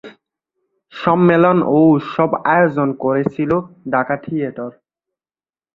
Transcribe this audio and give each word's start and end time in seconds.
সম্মেলন 0.93 1.57
ও 1.67 1.77
উৎসব 1.91 2.29
আয়োজন 2.45 2.89
করেছিল 3.03 3.51
ঢাকা 3.91 4.15
থিয়েটার। 4.23 4.71